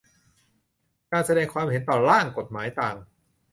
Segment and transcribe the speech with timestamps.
[1.11, 2.95] การแสดงความเห็นต่อร่างกฎหมายต่าง